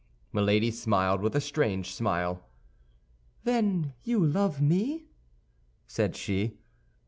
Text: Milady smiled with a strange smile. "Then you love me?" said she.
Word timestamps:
Milady 0.33 0.71
smiled 0.71 1.21
with 1.21 1.35
a 1.35 1.39
strange 1.39 1.93
smile. 1.93 2.43
"Then 3.43 3.93
you 4.03 4.17
love 4.25 4.59
me?" 4.59 5.05
said 5.85 6.15
she. 6.15 6.57